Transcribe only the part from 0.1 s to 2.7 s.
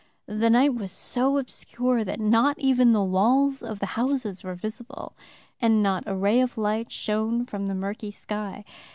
The night was so obscure that not